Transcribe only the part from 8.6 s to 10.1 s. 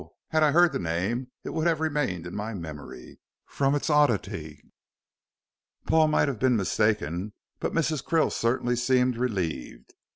seemed relieved.